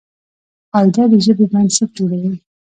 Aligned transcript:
قاعده 0.73 1.03
د 1.11 1.13
ژبي 1.25 1.45
بنسټ 1.51 1.89
جوړوي. 1.97 2.33